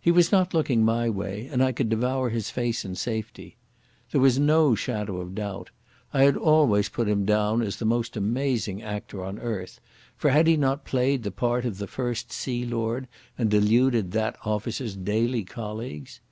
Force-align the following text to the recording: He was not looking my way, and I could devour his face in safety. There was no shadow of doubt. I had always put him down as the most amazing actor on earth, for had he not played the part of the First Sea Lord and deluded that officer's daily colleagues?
He 0.00 0.10
was 0.10 0.32
not 0.32 0.52
looking 0.52 0.84
my 0.84 1.08
way, 1.08 1.46
and 1.52 1.62
I 1.62 1.70
could 1.70 1.88
devour 1.88 2.30
his 2.30 2.50
face 2.50 2.84
in 2.84 2.96
safety. 2.96 3.56
There 4.10 4.20
was 4.20 4.36
no 4.36 4.74
shadow 4.74 5.18
of 5.20 5.36
doubt. 5.36 5.70
I 6.12 6.24
had 6.24 6.36
always 6.36 6.88
put 6.88 7.08
him 7.08 7.24
down 7.24 7.62
as 7.62 7.76
the 7.76 7.84
most 7.84 8.16
amazing 8.16 8.82
actor 8.82 9.22
on 9.24 9.38
earth, 9.38 9.80
for 10.16 10.30
had 10.30 10.48
he 10.48 10.56
not 10.56 10.84
played 10.84 11.22
the 11.22 11.30
part 11.30 11.64
of 11.64 11.78
the 11.78 11.86
First 11.86 12.32
Sea 12.32 12.66
Lord 12.66 13.06
and 13.38 13.48
deluded 13.48 14.10
that 14.10 14.36
officer's 14.44 14.96
daily 14.96 15.44
colleagues? 15.44 16.20